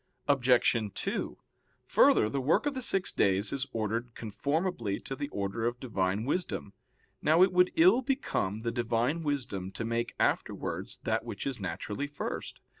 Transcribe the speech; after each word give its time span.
Obj. 0.27 0.75
2: 0.95 1.37
Further, 1.85 2.27
the 2.27 2.41
work 2.41 2.65
of 2.65 2.73
the 2.73 2.81
six 2.81 3.11
days 3.11 3.53
is 3.53 3.67
ordered 3.71 4.15
conformably 4.15 4.99
to 5.01 5.15
the 5.15 5.27
order 5.29 5.67
of 5.67 5.79
Divine 5.79 6.25
wisdom. 6.25 6.73
Now 7.21 7.43
it 7.43 7.53
would 7.53 7.71
ill 7.75 8.01
become 8.01 8.63
the 8.63 8.71
Divine 8.71 9.21
wisdom 9.21 9.69
to 9.73 9.85
make 9.85 10.15
afterwards 10.19 10.97
that 11.03 11.23
which 11.23 11.45
is 11.45 11.59
naturally 11.59 12.07
first. 12.07 12.61